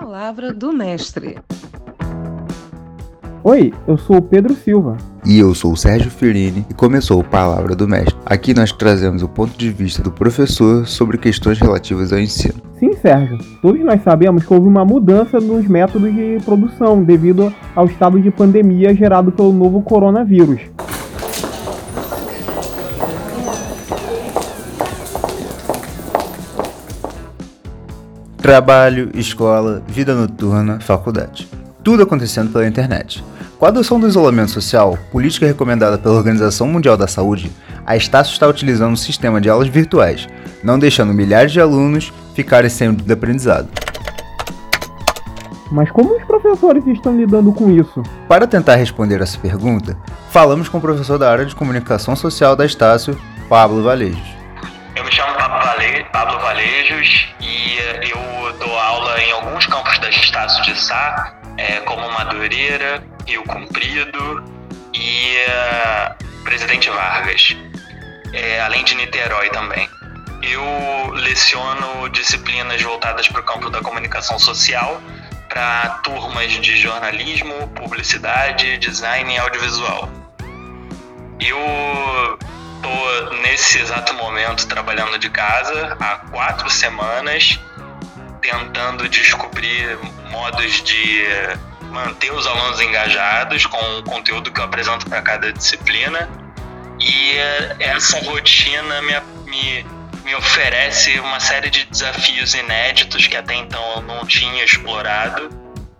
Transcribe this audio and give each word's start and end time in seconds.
Palavra 0.00 0.54
do 0.54 0.72
Mestre. 0.72 1.36
Oi, 3.44 3.74
eu 3.86 3.98
sou 3.98 4.16
o 4.16 4.22
Pedro 4.22 4.54
Silva. 4.54 4.96
E 5.22 5.38
eu 5.38 5.54
sou 5.54 5.72
o 5.72 5.76
Sérgio 5.76 6.10
Ferini 6.10 6.64
e 6.70 6.72
começou 6.72 7.20
o 7.20 7.24
Palavra 7.24 7.76
do 7.76 7.86
Mestre. 7.86 8.16
Aqui 8.24 8.54
nós 8.54 8.72
trazemos 8.72 9.22
o 9.22 9.28
ponto 9.28 9.56
de 9.56 9.70
vista 9.70 10.02
do 10.02 10.10
professor 10.10 10.86
sobre 10.86 11.18
questões 11.18 11.60
relativas 11.60 12.10
ao 12.10 12.18
ensino. 12.18 12.54
Sim, 12.80 12.94
Sérgio. 12.94 13.36
Todos 13.60 13.84
nós 13.84 14.02
sabemos 14.02 14.46
que 14.46 14.54
houve 14.54 14.66
uma 14.66 14.84
mudança 14.84 15.38
nos 15.38 15.68
métodos 15.68 16.12
de 16.12 16.38
produção 16.42 17.04
devido 17.04 17.54
ao 17.76 17.84
estado 17.84 18.18
de 18.18 18.30
pandemia 18.30 18.94
gerado 18.94 19.30
pelo 19.30 19.52
novo 19.52 19.82
coronavírus. 19.82 20.62
Trabalho, 28.42 29.08
escola, 29.14 29.80
vida 29.86 30.16
noturna, 30.16 30.80
faculdade. 30.80 31.48
Tudo 31.84 32.02
acontecendo 32.02 32.50
pela 32.50 32.66
internet. 32.66 33.24
Com 33.56 33.66
a 33.66 33.68
adoção 33.68 34.00
do 34.00 34.08
isolamento 34.08 34.50
social, 34.50 34.98
política 35.12 35.46
recomendada 35.46 35.96
pela 35.96 36.16
Organização 36.16 36.66
Mundial 36.66 36.96
da 36.96 37.06
Saúde, 37.06 37.52
a 37.86 37.96
Estácio 37.96 38.32
está 38.32 38.48
utilizando 38.48 38.94
um 38.94 38.96
sistema 38.96 39.40
de 39.40 39.48
aulas 39.48 39.68
virtuais, 39.68 40.26
não 40.60 40.76
deixando 40.76 41.14
milhares 41.14 41.52
de 41.52 41.60
alunos 41.60 42.12
ficarem 42.34 42.68
sem 42.68 42.88
o 42.88 43.12
aprendizado. 43.12 43.68
Mas 45.70 45.88
como 45.92 46.16
os 46.16 46.24
professores 46.24 46.84
estão 46.88 47.16
lidando 47.16 47.52
com 47.52 47.70
isso? 47.70 48.02
Para 48.26 48.48
tentar 48.48 48.74
responder 48.74 49.20
essa 49.20 49.38
pergunta, 49.38 49.96
falamos 50.32 50.68
com 50.68 50.78
o 50.78 50.80
professor 50.80 51.16
da 51.16 51.30
área 51.30 51.46
de 51.46 51.54
comunicação 51.54 52.16
social 52.16 52.56
da 52.56 52.66
Estácio, 52.66 53.16
Pablo 53.48 53.84
Valejos. 53.84 54.34
Eu 54.96 55.04
me 55.04 55.12
chamo 55.12 55.32
Pablo, 55.36 55.64
Vale... 55.64 56.04
Pablo 56.12 56.40
Valejos 56.40 57.31
alguns 59.42 59.66
campos 59.66 59.98
da 59.98 60.08
Estácio 60.08 60.62
de 60.62 60.78
Sá, 60.78 61.34
é, 61.56 61.80
como 61.80 62.08
Madureira, 62.12 63.02
Rio 63.26 63.42
Comprido 63.42 64.44
e 64.94 65.36
uh, 65.36 66.44
Presidente 66.44 66.88
Vargas, 66.88 67.56
é, 68.32 68.60
além 68.60 68.84
de 68.84 68.94
Niterói 68.94 69.50
também. 69.50 69.88
Eu 70.42 71.10
leciono 71.14 72.08
disciplinas 72.10 72.80
voltadas 72.82 73.28
para 73.28 73.40
o 73.40 73.44
campo 73.44 73.68
da 73.68 73.80
comunicação 73.80 74.38
social 74.38 75.00
para 75.48 76.00
turmas 76.04 76.52
de 76.52 76.76
jornalismo, 76.76 77.68
publicidade, 77.68 78.78
design 78.78 79.34
e 79.34 79.38
audiovisual. 79.38 80.08
Eu 81.40 82.38
estou 82.76 83.40
nesse 83.42 83.80
exato 83.80 84.14
momento 84.14 84.66
trabalhando 84.68 85.18
de 85.18 85.28
casa 85.30 85.96
há 86.00 86.16
quatro 86.30 86.70
semanas, 86.70 87.58
tentando 88.42 89.08
descobrir 89.08 89.96
modos 90.30 90.82
de 90.82 91.24
manter 91.90 92.32
os 92.32 92.46
alunos 92.46 92.80
engajados 92.80 93.64
com 93.66 93.98
o 93.98 94.02
conteúdo 94.02 94.50
que 94.50 94.60
eu 94.60 94.64
apresento 94.64 95.08
para 95.08 95.22
cada 95.22 95.52
disciplina. 95.52 96.28
E 96.98 97.36
essa 97.78 98.18
rotina 98.20 99.00
me, 99.02 99.14
me, 99.46 99.86
me 100.24 100.34
oferece 100.34 101.18
uma 101.20 101.40
série 101.40 101.70
de 101.70 101.84
desafios 101.84 102.54
inéditos 102.54 103.26
que 103.26 103.36
até 103.36 103.54
então 103.54 103.82
eu 103.96 104.02
não 104.02 104.26
tinha 104.26 104.64
explorado. 104.64 105.50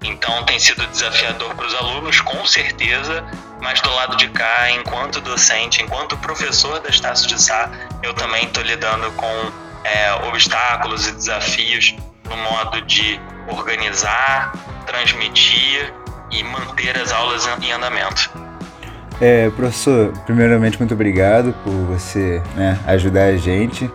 Então 0.03 0.45
tem 0.45 0.59
sido 0.59 0.85
desafiador 0.89 1.55
para 1.55 1.67
os 1.67 1.75
alunos, 1.75 2.21
com 2.21 2.45
certeza, 2.45 3.25
mas 3.61 3.81
do 3.81 3.95
lado 3.95 4.17
de 4.17 4.29
cá, 4.29 4.69
enquanto 4.73 5.21
docente, 5.21 5.81
enquanto 5.81 6.17
professor 6.19 6.81
da 6.81 6.89
Estácio 6.89 7.29
de 7.29 7.41
Sá, 7.41 7.71
eu 8.03 8.13
também 8.13 8.45
estou 8.45 8.65
lidando 8.65 9.13
com 9.13 9.53
é, 9.85 10.13
obstáculos 10.27 11.07
e 11.07 11.13
desafios 11.13 11.95
no 12.33 12.43
modo 12.43 12.81
de 12.83 13.21
organizar, 13.49 14.53
transmitir 14.87 15.93
e 16.31 16.43
manter 16.45 16.97
as 16.97 17.13
aulas 17.13 17.47
em 17.61 17.73
andamento. 17.73 18.31
É, 19.21 19.51
professor, 19.51 20.13
primeiramente 20.25 20.79
muito 20.79 20.95
obrigado 20.95 21.53
por 21.63 21.73
você 21.73 22.43
né, 22.57 22.79
ajudar 22.87 23.25
a 23.27 23.37
gente. 23.37 23.91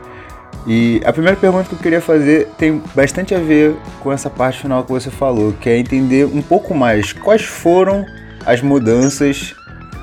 E 0.66 1.02
a 1.06 1.12
primeira 1.12 1.36
pergunta 1.38 1.68
que 1.70 1.76
eu 1.76 1.80
queria 1.80 2.02
fazer 2.02 2.50
tem 2.58 2.84
bastante 2.94 3.34
a 3.34 3.40
ver 3.40 3.76
com 4.02 4.12
essa 4.12 4.30
parte 4.30 4.60
final 4.60 4.84
que 4.84 4.92
você 4.92 5.10
falou, 5.10 5.54
que 5.54 5.70
é 5.70 5.78
entender 5.78 6.26
um 6.26 6.42
pouco 6.42 6.76
mais 6.76 7.14
quais 7.14 7.44
foram 7.44 8.06
as 8.46 8.62
mudanças 8.62 9.56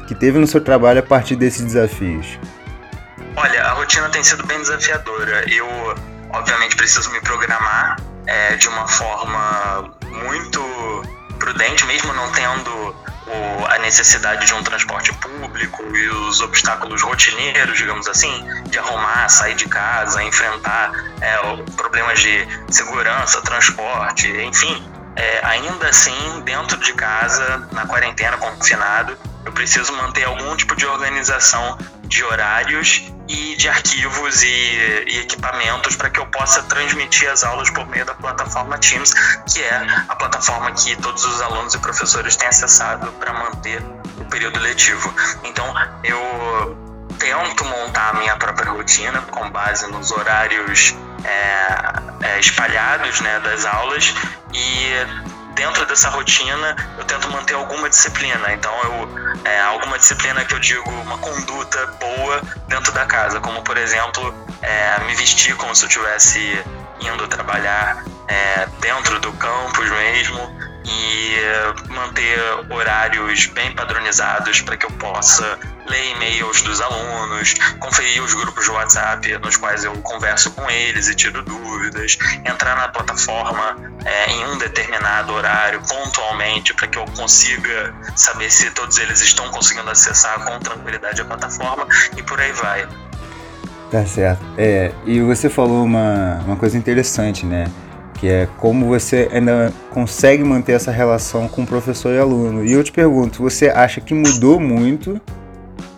que 0.08 0.14
teve 0.14 0.38
no 0.38 0.46
seu 0.46 0.60
trabalho 0.60 1.00
a 1.00 1.02
partir 1.02 1.36
desses 1.36 1.62
desafios. 1.62 2.38
Olha, 3.36 3.62
a 3.62 3.72
rotina 3.72 4.08
tem 4.08 4.22
sido 4.22 4.46
bem 4.46 4.58
desafiadora. 4.58 5.44
Eu, 5.50 5.66
obviamente, 6.32 6.76
preciso 6.76 7.10
me 7.10 7.20
programar 7.20 7.96
uma 8.74 8.88
forma 8.88 9.94
muito 10.02 10.60
prudente, 11.38 11.84
mesmo 11.86 12.12
não 12.12 12.30
tendo 12.32 12.70
o, 13.26 13.66
a 13.66 13.78
necessidade 13.78 14.46
de 14.46 14.54
um 14.54 14.62
transporte 14.62 15.12
público 15.14 15.82
e 15.96 16.08
os 16.08 16.40
obstáculos 16.40 17.02
rotineiros, 17.02 17.78
digamos 17.78 18.06
assim, 18.08 18.44
de 18.68 18.78
arrumar, 18.78 19.28
sair 19.28 19.54
de 19.54 19.66
casa, 19.66 20.22
enfrentar 20.22 20.92
é, 21.20 21.36
problemas 21.76 22.20
de 22.20 22.46
segurança, 22.70 23.40
transporte, 23.42 24.28
enfim. 24.28 24.90
É, 25.16 25.40
ainda 25.44 25.88
assim, 25.88 26.42
dentro 26.44 26.76
de 26.78 26.92
casa, 26.94 27.68
na 27.70 27.86
quarentena, 27.86 28.36
confinado, 28.36 29.16
eu 29.44 29.52
preciso 29.52 29.92
manter 29.92 30.24
algum 30.24 30.56
tipo 30.56 30.74
de 30.74 30.86
organização 30.86 31.78
de 32.02 32.24
horários 32.24 33.13
e 33.28 33.56
de 33.56 33.68
arquivos 33.68 34.42
e, 34.42 34.46
e 34.46 35.20
equipamentos 35.20 35.96
para 35.96 36.10
que 36.10 36.20
eu 36.20 36.26
possa 36.26 36.62
transmitir 36.64 37.30
as 37.30 37.42
aulas 37.42 37.70
por 37.70 37.86
meio 37.86 38.04
da 38.04 38.14
plataforma 38.14 38.78
Teams, 38.78 39.14
que 39.46 39.62
é 39.62 39.86
a 40.08 40.16
plataforma 40.16 40.72
que 40.72 40.96
todos 40.96 41.24
os 41.24 41.40
alunos 41.40 41.74
e 41.74 41.78
professores 41.78 42.36
têm 42.36 42.48
acessado 42.48 43.10
para 43.12 43.32
manter 43.32 43.82
o 44.18 44.24
período 44.26 44.58
letivo. 44.60 45.12
Então, 45.44 45.74
eu 46.02 46.84
tento 47.18 47.64
montar 47.64 48.10
a 48.10 48.14
minha 48.14 48.36
própria 48.36 48.70
rotina 48.70 49.22
com 49.22 49.50
base 49.50 49.86
nos 49.90 50.10
horários 50.10 50.94
é, 51.24 52.26
é, 52.26 52.40
espalhados 52.40 53.20
né, 53.20 53.40
das 53.40 53.64
aulas 53.64 54.14
e 54.52 55.23
dentro 55.54 55.86
dessa 55.86 56.08
rotina 56.08 56.76
eu 56.98 57.04
tento 57.04 57.30
manter 57.30 57.54
alguma 57.54 57.88
disciplina. 57.88 58.52
Então 58.52 58.72
eu 58.82 59.24
é, 59.44 59.60
alguma 59.62 59.98
disciplina 59.98 60.44
que 60.44 60.54
eu 60.54 60.58
digo 60.58 60.90
uma 60.90 61.18
conduta 61.18 61.86
boa 62.00 62.42
dentro 62.68 62.92
da 62.92 63.04
casa, 63.06 63.40
como 63.40 63.62
por 63.62 63.76
exemplo 63.76 64.34
é, 64.62 65.00
me 65.04 65.14
vestir 65.14 65.54
como 65.56 65.74
se 65.74 65.84
eu 65.84 65.88
estivesse 65.88 66.64
indo 67.00 67.26
trabalhar 67.28 68.02
é, 68.28 68.66
dentro 68.80 69.20
do 69.20 69.32
campus 69.32 69.90
mesmo 69.90 70.64
e 70.84 71.36
manter 71.88 72.38
horários 72.70 73.46
bem 73.46 73.72
padronizados 73.72 74.60
para 74.60 74.76
que 74.76 74.86
eu 74.86 74.90
possa 74.92 75.58
ler 75.86 76.12
e-mails 76.12 76.62
dos 76.62 76.80
alunos, 76.80 77.54
conferir 77.78 78.22
os 78.22 78.34
grupos 78.34 78.64
de 78.64 78.70
WhatsApp 78.70 79.38
nos 79.38 79.56
quais 79.56 79.84
eu 79.84 79.92
converso 79.98 80.50
com 80.52 80.70
eles 80.70 81.08
e 81.08 81.14
tiro 81.14 81.42
dúvidas, 81.42 82.18
entrar 82.44 82.76
na 82.76 82.88
plataforma 82.88 83.76
é, 84.04 84.30
em 84.30 84.46
um 84.46 84.58
determinado 84.58 85.32
horário, 85.32 85.80
pontualmente, 85.88 86.74
para 86.74 86.86
que 86.88 86.98
eu 86.98 87.04
consiga 87.16 87.94
saber 88.16 88.50
se 88.50 88.70
todos 88.70 88.98
eles 88.98 89.20
estão 89.20 89.48
conseguindo 89.50 89.90
acessar 89.90 90.44
com 90.44 90.58
tranquilidade 90.58 91.20
a 91.20 91.24
plataforma 91.24 91.86
e 92.16 92.22
por 92.22 92.40
aí 92.40 92.52
vai. 92.52 92.88
Tá 93.90 94.04
certo. 94.06 94.44
É, 94.58 94.92
e 95.06 95.20
você 95.20 95.48
falou 95.48 95.84
uma, 95.84 96.40
uma 96.46 96.56
coisa 96.56 96.76
interessante, 96.76 97.46
né? 97.46 97.66
que 98.14 98.28
é 98.28 98.48
como 98.56 98.86
você 98.86 99.28
ainda 99.30 99.72
consegue 99.90 100.42
manter 100.42 100.72
essa 100.72 100.90
relação 100.90 101.46
com 101.46 101.66
professor 101.66 102.14
e 102.14 102.18
aluno. 102.18 102.64
E 102.64 102.72
eu 102.72 102.82
te 102.82 102.90
pergunto, 102.90 103.42
você 103.42 103.68
acha 103.68 104.00
que 104.00 104.14
mudou 104.14 104.58
muito 104.58 105.20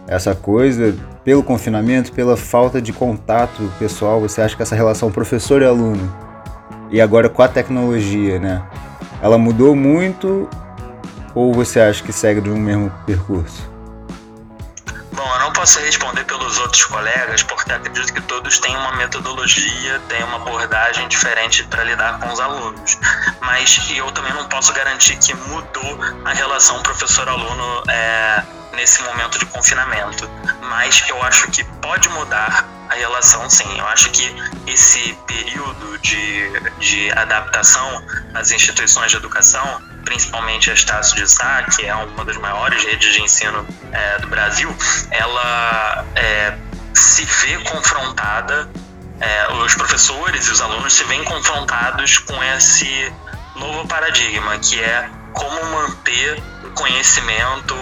essa 0.09 0.34
coisa 0.34 0.97
pelo 1.25 1.43
confinamento, 1.43 2.12
pela 2.12 2.37
falta 2.37 2.81
de 2.81 2.93
contato 2.93 3.71
pessoal? 3.78 4.21
Você 4.21 4.41
acha 4.41 4.56
que 4.56 4.62
essa 4.62 4.77
relação 4.77 5.11
professor 5.11 5.62
e 5.62 5.65
aluno 5.65 6.27
e 6.91 7.00
agora 7.00 7.28
com 7.28 7.43
a 7.43 7.49
tecnologia, 7.49 8.39
né? 8.39 8.62
Ela 9.21 9.39
mudou 9.39 9.75
muito 9.75 10.49
ou 11.35 11.53
você 11.53 11.81
acha 11.81 12.03
que 12.03 12.12
segue 12.12 12.41
do 12.41 12.56
mesmo 12.56 12.91
percurso? 13.05 13.76
Bom, 15.12 15.35
eu 15.35 15.41
não 15.41 15.53
posso 15.53 15.81
responder 15.81 16.25
pelos 16.25 16.58
outros 16.58 16.85
colegas, 16.85 17.43
porque 17.43 17.73
acredito 17.73 18.12
que 18.12 18.20
todos 18.20 18.58
têm 18.58 18.76
uma 18.76 18.97
metodologia, 18.97 19.99
têm 20.08 20.23
uma 20.25 20.37
abordagem 20.37 21.08
diferente 21.08 21.64
para 21.64 21.85
lidar 21.85 22.19
com 22.19 22.31
os 22.31 22.38
alunos. 22.38 22.99
Mas 23.41 23.81
eu 23.94 24.11
também 24.12 24.35
não 24.35 24.47
posso 24.49 24.75
garantir 24.75 25.17
que 25.17 25.35
mudou 25.35 25.99
a 26.25 26.32
relação 26.35 26.82
professor-aluno 26.82 27.82
é, 27.88 28.43
nesse 28.76 29.02
momento 29.02 29.38
de 29.38 29.46
confinamento. 29.46 30.31
Mas 30.61 31.02
eu 31.08 31.20
acho 31.23 31.50
que 31.50 31.64
pode 31.81 32.08
mudar 32.11 32.69
a 32.88 32.94
relação, 32.94 33.49
sim. 33.50 33.78
Eu 33.78 33.87
acho 33.88 34.11
que 34.11 34.34
esse 34.67 35.19
período 35.26 35.99
de, 35.99 36.50
de 36.78 37.11
adaptação 37.12 38.02
às 38.34 38.50
instituições 38.50 39.11
de 39.11 39.17
educação, 39.17 39.82
principalmente 40.05 40.70
a 40.70 40.75
Estácio 40.75 41.17
de 41.17 41.28
Sá, 41.28 41.64
que 41.64 41.84
é 41.84 41.94
uma 41.94 42.25
das 42.25 42.37
maiores 42.37 42.84
redes 42.84 43.14
de 43.14 43.23
ensino 43.23 43.67
é, 43.90 44.19
do 44.19 44.28
Brasil, 44.28 44.75
ela 45.11 46.05
é, 46.14 46.56
se 46.94 47.25
vê 47.25 47.58
confrontada, 47.64 48.70
é, 49.19 49.52
os 49.55 49.75
professores 49.75 50.46
e 50.46 50.50
os 50.50 50.61
alunos 50.61 50.93
se 50.93 51.05
veem 51.05 51.25
confrontados 51.25 52.19
com 52.19 52.43
esse 52.44 53.12
novo 53.56 53.88
paradigma, 53.88 54.58
que 54.58 54.79
é 54.79 55.08
como 55.32 55.64
manter 55.70 56.43
o 56.64 56.70
conhecimento 56.70 57.75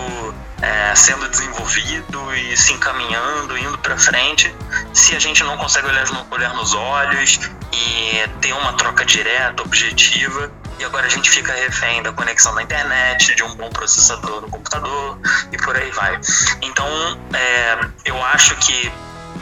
é, 0.64 0.94
sendo 0.94 1.28
desenvolvido 1.28 2.34
e 2.34 2.56
se 2.56 2.72
encaminhando, 2.72 3.56
indo 3.58 3.76
para 3.78 3.99
frente, 3.99 4.55
se 4.94 5.14
a 5.14 5.19
gente 5.19 5.44
não 5.44 5.58
consegue 5.58 5.87
olhar, 5.87 6.06
olhar 6.31 6.55
nos 6.55 6.72
olhos 6.75 7.38
e 7.72 8.28
ter 8.40 8.52
uma 8.55 8.72
troca 8.72 9.05
direta, 9.05 9.62
objetiva, 9.62 10.50
e 10.78 10.84
agora 10.84 11.06
a 11.06 11.11
gente 11.11 11.31
fica 11.31 11.52
refém 11.52 12.02
da 12.02 12.12
conexão 12.12 12.55
da 12.55 12.62
internet, 12.62 13.34
de 13.34 13.43
um 13.43 13.55
bom 13.56 13.69
processador 13.70 14.40
no 14.40 14.49
computador 14.49 15.19
e 15.52 15.56
por 15.58 15.76
aí 15.76 15.90
vai. 15.90 16.19
Então, 16.62 16.88
é, 17.34 17.78
eu 18.06 18.25
acho 18.25 18.56
que 18.56 18.90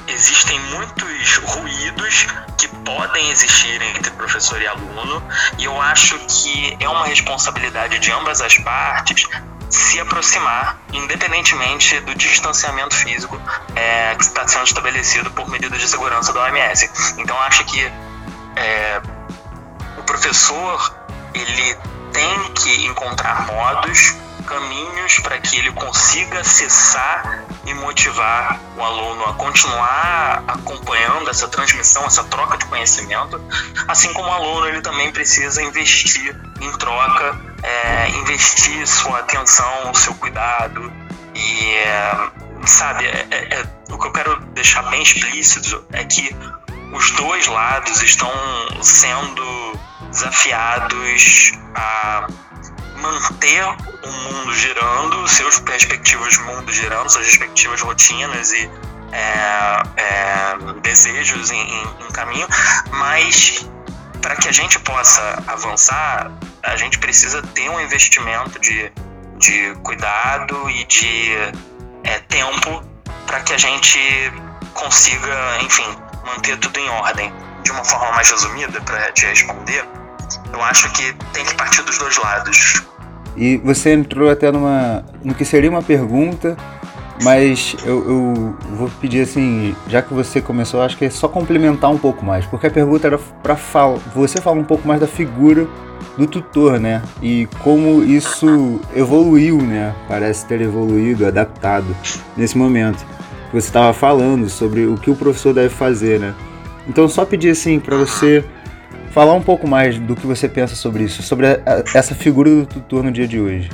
existem 0.08 0.58
muitos 0.58 1.36
ruídos 1.44 2.26
que 2.58 2.66
podem 2.84 3.30
existir 3.30 3.80
entre 3.80 4.10
professor 4.12 4.60
e 4.60 4.66
aluno, 4.66 5.22
e 5.58 5.64
eu 5.64 5.80
acho 5.80 6.18
que 6.26 6.76
é 6.80 6.88
uma 6.88 7.06
responsabilidade 7.06 7.98
de 8.00 8.10
ambas 8.10 8.40
as 8.40 8.56
partes 8.58 9.28
se 9.72 9.98
aproximar, 9.98 10.78
independentemente 10.92 11.98
do 12.00 12.14
distanciamento 12.14 12.94
físico 12.94 13.40
é, 13.74 14.14
que 14.14 14.22
está 14.22 14.46
sendo 14.46 14.64
estabelecido 14.64 15.30
por 15.30 15.48
medidas 15.48 15.80
de 15.80 15.88
segurança 15.88 16.30
da 16.32 16.42
OMS. 16.42 16.90
Então, 17.18 17.36
acho 17.40 17.64
que 17.64 17.80
é, 18.54 19.00
o 19.96 20.02
professor 20.02 20.94
ele 21.32 21.74
tem 22.12 22.52
que 22.52 22.86
encontrar 22.86 23.46
modos, 23.46 24.14
caminhos 24.52 25.18
para 25.20 25.38
que 25.38 25.56
ele 25.56 25.72
consiga 25.72 26.40
acessar 26.40 27.44
e 27.64 27.72
motivar 27.74 28.60
o 28.76 28.82
aluno 28.82 29.24
a 29.24 29.32
continuar 29.34 30.44
acompanhando 30.46 31.30
essa 31.30 31.48
transmissão, 31.48 32.04
essa 32.04 32.24
troca 32.24 32.58
de 32.58 32.66
conhecimento, 32.66 33.40
assim 33.88 34.12
como 34.12 34.28
o 34.28 34.32
aluno 34.32 34.66
ele 34.66 34.82
também 34.82 35.10
precisa 35.10 35.62
investir 35.62 36.38
em 36.60 36.72
troca, 36.72 37.40
é, 37.62 38.08
investir 38.10 38.86
sua 38.86 39.20
atenção, 39.20 39.94
seu 39.94 40.14
cuidado. 40.14 40.92
E 41.34 41.74
é, 41.76 42.30
sabe 42.66 43.06
é, 43.06 43.26
é, 43.30 43.54
é 43.54 43.66
o 43.90 43.98
que 43.98 44.06
eu 44.06 44.12
quero 44.12 44.38
deixar 44.52 44.82
bem 44.90 45.02
explícito 45.02 45.84
é 45.92 46.04
que 46.04 46.36
os 46.92 47.10
dois 47.12 47.46
lados 47.46 48.02
estão 48.02 48.30
sendo 48.82 49.78
desafiados 50.10 51.52
a 51.74 52.26
manter 53.02 53.64
o 53.64 54.10
mundo 54.10 54.54
girando, 54.54 55.28
seus 55.28 55.58
perspectivos 55.58 56.34
de 56.34 56.40
mundo 56.40 56.72
girando, 56.72 57.10
suas 57.10 57.26
respectivas 57.26 57.80
rotinas 57.80 58.52
e 58.52 58.70
é, 59.12 59.82
é, 59.96 60.56
desejos 60.80 61.50
em, 61.50 61.60
em, 61.60 61.82
em 62.06 62.12
caminho, 62.12 62.46
mas 62.92 63.68
para 64.22 64.36
que 64.36 64.48
a 64.48 64.52
gente 64.52 64.78
possa 64.78 65.42
avançar, 65.48 66.30
a 66.62 66.76
gente 66.76 66.98
precisa 66.98 67.42
ter 67.42 67.68
um 67.68 67.80
investimento 67.80 68.58
de, 68.60 68.90
de 69.38 69.74
cuidado 69.82 70.70
e 70.70 70.84
de 70.84 71.32
é, 72.04 72.20
tempo 72.20 72.82
para 73.26 73.40
que 73.40 73.52
a 73.52 73.58
gente 73.58 73.98
consiga, 74.74 75.58
enfim, 75.62 75.96
manter 76.24 76.56
tudo 76.58 76.78
em 76.78 76.88
ordem. 76.88 77.32
De 77.62 77.70
uma 77.70 77.84
forma 77.84 78.10
mais 78.12 78.28
resumida, 78.28 78.80
para 78.80 79.12
te 79.12 79.24
responder, 79.26 79.84
eu 80.52 80.62
acho 80.62 80.90
que 80.92 81.12
tem 81.32 81.44
que 81.44 81.54
partir 81.54 81.82
dos 81.82 81.98
dois 81.98 82.16
lados. 82.18 82.82
E 83.36 83.56
você 83.58 83.92
entrou 83.92 84.30
até 84.30 84.52
numa, 84.52 85.04
no 85.24 85.34
que 85.34 85.44
seria 85.44 85.70
uma 85.70 85.82
pergunta, 85.82 86.56
mas 87.22 87.76
eu, 87.84 88.04
eu, 88.08 88.56
vou 88.76 88.90
pedir 89.00 89.22
assim, 89.22 89.74
já 89.88 90.02
que 90.02 90.12
você 90.12 90.40
começou, 90.40 90.82
acho 90.82 90.96
que 90.96 91.06
é 91.06 91.10
só 91.10 91.28
complementar 91.28 91.90
um 91.90 91.98
pouco 91.98 92.24
mais, 92.24 92.44
porque 92.44 92.66
a 92.66 92.70
pergunta 92.70 93.06
era 93.06 93.18
para 93.18 93.56
você 94.14 94.40
falar 94.40 94.58
um 94.58 94.64
pouco 94.64 94.86
mais 94.86 95.00
da 95.00 95.06
figura 95.06 95.66
do 96.18 96.26
tutor, 96.26 96.78
né? 96.78 97.02
E 97.22 97.46
como 97.60 98.02
isso 98.02 98.80
evoluiu, 98.94 99.58
né? 99.62 99.94
Parece 100.08 100.44
ter 100.46 100.60
evoluído, 100.60 101.26
adaptado 101.26 101.96
nesse 102.36 102.58
momento. 102.58 103.04
Você 103.52 103.68
estava 103.68 103.92
falando 103.94 104.48
sobre 104.48 104.86
o 104.86 104.96
que 104.96 105.10
o 105.10 105.16
professor 105.16 105.54
deve 105.54 105.70
fazer, 105.70 106.20
né? 106.20 106.34
Então 106.86 107.08
só 107.08 107.24
pedir 107.24 107.50
assim 107.50 107.78
para 107.78 107.96
você 107.96 108.44
falar 109.12 109.34
um 109.34 109.42
pouco 109.42 109.68
mais 109.68 109.98
do 109.98 110.16
que 110.16 110.26
você 110.26 110.48
pensa 110.48 110.74
sobre 110.74 111.04
isso, 111.04 111.22
sobre 111.22 111.46
a, 111.46 111.58
essa 111.94 112.14
figura 112.14 112.50
do 112.50 112.66
tutor 112.66 113.02
no 113.02 113.12
dia 113.12 113.28
de 113.28 113.38
hoje. 113.38 113.70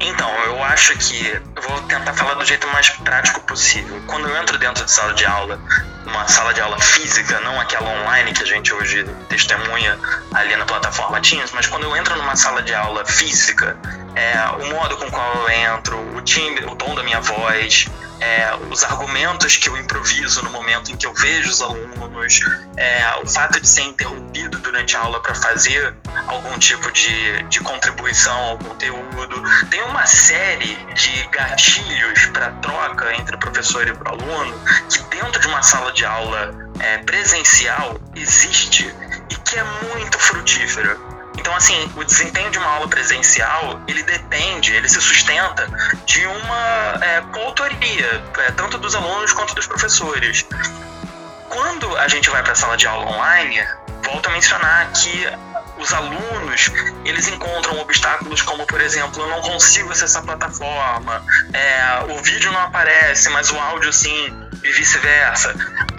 Então, 0.00 0.30
eu 0.46 0.62
acho 0.64 0.96
que 0.98 1.40
vou 1.68 1.80
tentar 1.82 2.14
falar 2.14 2.34
do 2.34 2.44
jeito 2.44 2.66
mais 2.68 2.88
prático 2.90 3.40
possível. 3.40 4.00
Quando 4.06 4.28
eu 4.28 4.36
entro 4.36 4.58
dentro 4.58 4.84
de 4.84 4.90
sala 4.90 5.12
de 5.14 5.24
aula, 5.24 5.60
uma 6.06 6.26
sala 6.28 6.52
de 6.52 6.60
aula 6.60 6.78
física, 6.80 7.40
não 7.40 7.60
aquela 7.60 7.88
online 7.90 8.32
que 8.32 8.42
a 8.42 8.46
gente 8.46 8.72
hoje 8.72 9.04
testemunha 9.28 9.98
ali 10.32 10.56
na 10.56 10.64
plataforma 10.64 11.20
Teams, 11.20 11.52
mas 11.54 11.66
quando 11.66 11.84
eu 11.84 11.96
entro 11.96 12.16
numa 12.16 12.36
sala 12.36 12.62
de 12.62 12.74
aula 12.74 13.04
física, 13.04 13.76
é, 14.14 14.34
o 14.62 14.70
modo 14.74 14.96
com 14.96 15.10
qual 15.10 15.34
eu 15.34 15.50
entro, 15.50 15.98
o 16.16 16.22
timbre, 16.22 16.64
o 16.66 16.76
tom 16.76 16.94
da 16.94 17.02
minha 17.02 17.20
voz, 17.20 17.86
é, 18.24 18.56
os 18.70 18.82
argumentos 18.82 19.58
que 19.58 19.68
eu 19.68 19.76
improviso 19.76 20.42
no 20.42 20.50
momento 20.50 20.90
em 20.90 20.96
que 20.96 21.06
eu 21.06 21.12
vejo 21.12 21.50
os 21.50 21.60
alunos, 21.60 22.40
é, 22.74 23.20
o 23.22 23.28
fato 23.28 23.60
de 23.60 23.68
ser 23.68 23.82
interrompido 23.82 24.58
durante 24.60 24.96
a 24.96 25.00
aula 25.00 25.20
para 25.20 25.34
fazer 25.34 25.94
algum 26.26 26.58
tipo 26.58 26.90
de, 26.90 27.42
de 27.44 27.60
contribuição 27.60 28.36
ao 28.36 28.58
conteúdo. 28.58 29.42
Tem 29.68 29.82
uma 29.82 30.06
série 30.06 30.74
de 30.94 31.28
gatilhos 31.28 32.26
para 32.26 32.50
troca 32.52 33.14
entre 33.14 33.36
o 33.36 33.38
professor 33.38 33.86
e 33.86 33.90
o 33.90 33.98
aluno 34.06 34.54
que 34.88 35.02
dentro 35.14 35.40
de 35.40 35.46
uma 35.46 35.62
sala 35.62 35.92
de 35.92 36.06
aula 36.06 36.54
é, 36.80 36.98
presencial 36.98 38.00
existe 38.14 38.86
e 39.28 39.34
que 39.34 39.58
é 39.58 39.64
muito 39.94 40.18
frutífero. 40.18 41.13
Então, 41.36 41.54
assim, 41.54 41.90
o 41.96 42.04
desempenho 42.04 42.50
de 42.50 42.58
uma 42.58 42.68
aula 42.68 42.88
presencial, 42.88 43.80
ele 43.86 44.02
depende, 44.02 44.72
ele 44.72 44.88
se 44.88 45.00
sustenta 45.00 45.66
de 46.06 46.26
uma 46.26 46.98
é, 47.00 47.20
coautoria, 47.32 48.24
é, 48.38 48.50
tanto 48.52 48.78
dos 48.78 48.94
alunos 48.94 49.32
quanto 49.32 49.54
dos 49.54 49.66
professores. 49.66 50.46
Quando 51.48 51.96
a 51.96 52.08
gente 52.08 52.30
vai 52.30 52.42
para 52.42 52.52
a 52.52 52.56
sala 52.56 52.76
de 52.76 52.86
aula 52.86 53.06
online, 53.10 53.64
volto 54.02 54.28
a 54.28 54.32
mencionar 54.32 54.90
que 54.92 55.26
os 55.78 55.92
alunos 55.92 56.70
eles 57.04 57.26
encontram 57.28 57.78
obstáculos 57.80 58.42
como 58.42 58.64
por 58.66 58.80
exemplo 58.80 59.22
eu 59.22 59.28
não 59.28 59.40
consigo 59.40 59.90
acessar 59.90 60.22
a 60.22 60.24
plataforma 60.24 61.24
é, 61.52 62.12
o 62.12 62.22
vídeo 62.22 62.52
não 62.52 62.60
aparece 62.60 63.28
mas 63.30 63.50
o 63.50 63.58
áudio 63.58 63.92
sim 63.92 64.32
e 64.62 64.70
vice-versa 64.70 65.54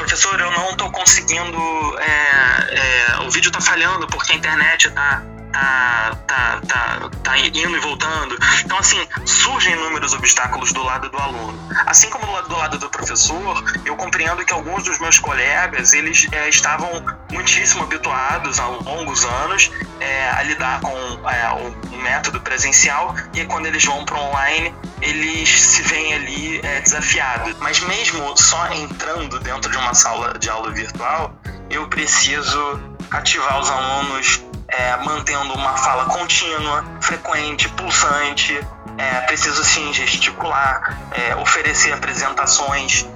professor 0.06 0.40
eu 0.40 0.52
não 0.52 0.70
estou 0.70 0.92
conseguindo 0.92 1.58
é, 2.00 3.18
é, 3.18 3.20
o 3.22 3.32
vídeo 3.32 3.50
está 3.50 3.60
falhando 3.60 4.06
porque 4.08 4.34
a 4.34 4.36
internet 4.36 4.88
está 4.88 5.24
tá, 5.56 6.18
tá, 6.28 6.62
tá, 6.68 7.10
tá 7.24 7.38
indo 7.38 7.78
e 7.78 7.80
voltando. 7.80 8.38
Então, 8.66 8.78
assim, 8.78 9.08
surgem 9.26 9.74
inúmeros 9.74 10.14
obstáculos 10.14 10.74
do 10.74 10.84
lado 10.84 11.10
do 11.10 11.18
aluno. 11.18 11.58
Assim 11.86 12.10
como 12.10 12.26
do 12.44 12.58
lado 12.58 12.78
do, 12.78 12.90
professor, 12.90 13.64
eu 13.86 13.96
compreendo 13.96 14.44
que 14.44 14.54
alguns 14.54 14.84
dos 14.84 15.00
meus 15.00 15.18
colegas, 15.18 15.94
eles 15.94 16.28
é, 16.32 16.50
estavam 16.50 16.90
muitíssimo 17.32 17.84
habituados 17.84 18.60
há 18.60 18.68
longos 18.68 19.24
anos 19.24 19.72
é, 20.00 20.30
a 20.32 20.44
lidar 20.44 20.82
com 20.82 21.30
é, 21.30 21.50
o, 21.54 21.96
o, 21.96 21.98
método 22.02 22.40
presencial 22.42 23.16
e 23.34 23.46
quando 23.46 23.66
eles 23.66 23.84
vão 23.84 24.04
para 24.06 24.20
online, 24.20 24.76
eles 25.02 25.50
se 25.50 25.82
veem 25.84 26.14
ali 26.14 26.60
é, 26.64 26.82
desafiados. 26.82 27.56
Mas 27.60 27.80
mesmo 27.82 28.38
só 28.38 28.72
entrando 28.74 29.40
dentro 29.40 29.72
de 29.72 29.78
uma 29.78 29.94
sala 29.94 30.38
de 30.38 30.50
aula 30.50 30.72
virtual, 30.72 31.34
eu 31.70 31.88
preciso 31.88 32.80
ativar 33.12 33.60
os 33.60 33.70
alunos 33.70 34.44
é, 34.78 34.98
mantendo 34.98 35.54
uma 35.54 35.78
fala 35.78 36.06
contínua, 36.06 36.84
frequente, 37.02 37.70
pulsante, 37.70 38.60
é, 38.98 39.22
preciso 39.22 39.64
sim 39.64 39.94
gesticular, 39.94 40.98
é, 41.12 41.36
oferecer 41.36 41.94
apresentações 41.94 43.08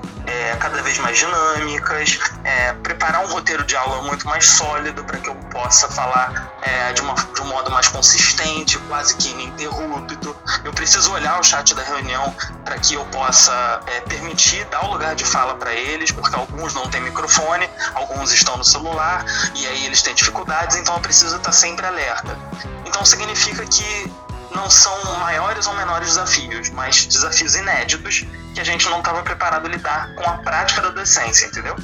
é, 0.49 0.55
cada 0.55 0.81
vez 0.81 0.97
mais 0.97 1.17
dinâmicas, 1.17 2.19
é, 2.43 2.73
preparar 2.73 3.23
um 3.23 3.27
roteiro 3.27 3.63
de 3.63 3.75
aula 3.75 4.01
muito 4.03 4.27
mais 4.27 4.45
sólido 4.45 5.03
para 5.03 5.19
que 5.19 5.29
eu 5.29 5.35
possa 5.51 5.87
falar 5.89 6.51
é, 6.61 6.91
de, 6.93 7.01
uma, 7.01 7.13
de 7.13 7.41
um 7.41 7.45
modo 7.45 7.69
mais 7.71 7.87
consistente, 7.87 8.77
quase 8.87 9.15
que 9.15 9.29
ininterrupto. 9.29 10.35
Eu 10.63 10.73
preciso 10.73 11.11
olhar 11.11 11.39
o 11.39 11.43
chat 11.43 11.73
da 11.75 11.83
reunião 11.83 12.33
para 12.65 12.77
que 12.79 12.95
eu 12.95 13.05
possa 13.05 13.81
é, 13.87 14.01
permitir 14.01 14.65
dar 14.65 14.85
o 14.85 14.91
lugar 14.91 15.15
de 15.15 15.23
fala 15.23 15.55
para 15.55 15.73
eles, 15.73 16.11
porque 16.11 16.35
alguns 16.35 16.73
não 16.73 16.89
têm 16.89 17.01
microfone, 17.01 17.69
alguns 17.93 18.31
estão 18.31 18.57
no 18.57 18.63
celular 18.63 19.23
e 19.55 19.67
aí 19.67 19.85
eles 19.85 20.01
têm 20.01 20.15
dificuldades, 20.15 20.77
então 20.77 20.95
eu 20.95 21.01
preciso 21.01 21.35
estar 21.37 21.51
sempre 21.51 21.85
alerta. 21.85 22.37
Então 22.85 23.05
significa 23.05 23.65
que 23.65 24.11
não 24.55 24.69
são 24.69 25.19
maiores 25.19 25.67
ou 25.67 25.75
menores 25.75 26.09
desafios, 26.09 26.69
mas 26.71 27.05
desafios 27.05 27.55
inéditos 27.55 28.25
que 28.53 28.59
a 28.59 28.63
gente 28.63 28.89
não 28.89 28.99
estava 28.99 29.21
preparado 29.21 29.65
a 29.65 29.69
lidar 29.69 30.15
com 30.15 30.29
a 30.29 30.37
prática 30.39 30.81
da 30.81 30.89
docência, 30.89 31.47
entendeu? 31.47 31.75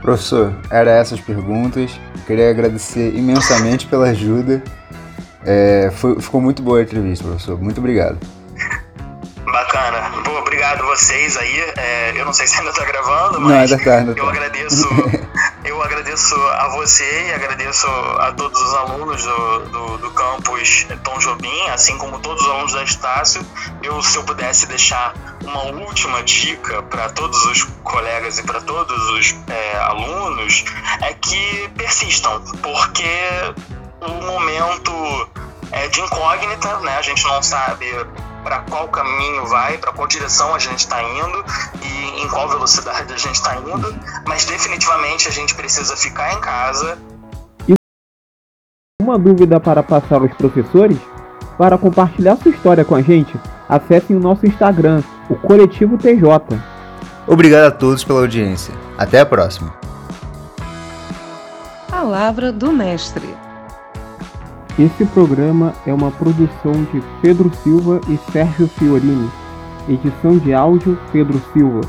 Professor, 0.00 0.54
eram 0.70 0.92
essas 0.92 1.20
perguntas. 1.20 1.90
queria 2.26 2.50
agradecer 2.50 3.14
imensamente 3.14 3.86
pela 3.86 4.08
ajuda. 4.08 4.62
É, 5.44 5.92
foi, 5.96 6.20
ficou 6.20 6.40
muito 6.40 6.62
boa 6.62 6.80
a 6.80 6.82
entrevista, 6.82 7.24
professor. 7.24 7.60
Muito 7.60 7.78
obrigado. 7.78 8.18
Bacana. 9.44 10.10
Obrigado 10.40 10.84
vocês 10.84 11.36
aí. 11.36 11.60
É, 11.76 12.12
eu 12.14 12.24
não 12.24 12.32
sei 12.32 12.46
se 12.46 12.58
ainda 12.58 12.70
está 12.70 12.84
gravando, 12.84 13.40
mas 13.40 13.70
não, 13.70 13.76
ainda 13.76 13.84
tá, 13.84 13.98
ainda 13.98 14.12
eu 14.12 14.24
tá. 14.24 14.30
agradeço. 14.30 14.88
agradeço 15.82 16.34
a 16.34 16.68
você 16.68 17.28
e 17.28 17.32
agradeço 17.32 17.86
a 18.18 18.32
todos 18.32 18.60
os 18.60 18.74
alunos 18.74 19.22
do, 19.22 19.58
do, 19.66 19.98
do 19.98 20.10
campus 20.12 20.86
Tom 21.02 21.18
Jobim, 21.18 21.68
assim 21.68 21.96
como 21.98 22.18
todos 22.18 22.42
os 22.42 22.48
alunos 22.48 22.72
da 22.72 22.82
Estácio. 22.82 23.44
Eu, 23.82 24.02
se 24.02 24.16
eu 24.16 24.24
pudesse 24.24 24.66
deixar 24.66 25.14
uma 25.44 25.62
última 25.64 26.22
dica 26.22 26.82
para 26.84 27.10
todos 27.10 27.44
os 27.46 27.64
colegas 27.82 28.38
e 28.38 28.42
para 28.42 28.60
todos 28.60 29.10
os 29.10 29.34
é, 29.48 29.76
alunos, 29.78 30.64
é 31.02 31.14
que 31.14 31.68
persistam, 31.76 32.42
porque 32.62 33.04
o 34.00 34.24
momento 34.24 34.92
é 35.70 35.88
de 35.88 36.00
incógnita, 36.00 36.78
né? 36.80 36.96
A 36.96 37.02
gente 37.02 37.24
não 37.24 37.42
sabe 37.42 37.86
para 38.42 38.60
qual 38.60 38.88
caminho 38.88 39.46
vai, 39.46 39.78
para 39.78 39.92
qual 39.92 40.06
direção 40.06 40.54
a 40.54 40.58
gente 40.58 40.80
está 40.80 41.02
indo 41.02 41.44
e 41.82 42.22
em 42.22 42.28
qual 42.28 42.48
velocidade 42.48 43.12
a 43.12 43.16
gente 43.16 43.34
está 43.34 43.56
indo, 43.56 43.94
mas 44.26 44.44
definitivamente 44.44 45.28
a 45.28 45.30
gente 45.30 45.54
precisa 45.54 45.96
ficar 45.96 46.32
em 46.34 46.40
casa. 46.40 46.98
Uma 49.00 49.18
dúvida 49.18 49.58
para 49.58 49.82
passar 49.82 50.20
aos 50.20 50.32
professores? 50.34 50.98
Para 51.58 51.76
compartilhar 51.76 52.36
sua 52.36 52.50
história 52.50 52.84
com 52.84 52.94
a 52.94 53.02
gente, 53.02 53.34
acessem 53.68 54.16
o 54.16 54.20
nosso 54.20 54.46
Instagram, 54.46 55.02
o 55.28 55.34
Coletivo 55.36 55.98
TJ. 55.98 56.28
Obrigado 57.26 57.64
a 57.64 57.70
todos 57.70 58.04
pela 58.04 58.20
audiência. 58.20 58.74
Até 58.98 59.20
a 59.20 59.26
próxima. 59.26 59.74
Palavra 61.88 62.50
do 62.50 62.72
Mestre. 62.72 63.41
Esse 64.78 65.04
programa 65.04 65.74
é 65.86 65.92
uma 65.92 66.10
produção 66.10 66.72
de 66.72 67.02
Pedro 67.20 67.54
Silva 67.56 68.00
e 68.08 68.16
Sérgio 68.32 68.66
Fiorini. 68.66 69.28
Edição 69.86 70.38
de 70.38 70.54
áudio 70.54 70.98
Pedro 71.12 71.38
Silva. 71.52 71.82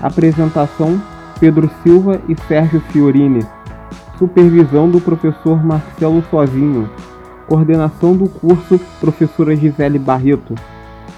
Apresentação 0.00 1.02
Pedro 1.40 1.68
Silva 1.82 2.20
e 2.28 2.36
Sérgio 2.46 2.80
Fiorini. 2.92 3.44
Supervisão 4.18 4.88
do 4.88 5.00
professor 5.00 5.64
Marcelo 5.64 6.22
Sozinho. 6.30 6.88
Coordenação 7.48 8.16
do 8.16 8.28
curso 8.28 8.78
Professora 9.00 9.56
Gisele 9.56 9.98
Barreto. 9.98 10.54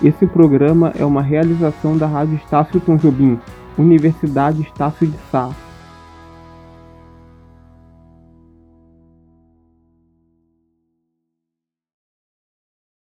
Esse 0.03 0.27
programa 0.27 0.91
é 0.99 1.05
uma 1.05 1.21
realização 1.21 1.99
da 1.99 2.07
Rádio 2.07 2.37
Estácio 2.37 2.81
Tom 2.81 2.97
Jobim, 2.97 3.39
Universidade 3.77 4.63
Estácio 4.63 5.07
de 5.07 5.19
Sá. 5.31 5.51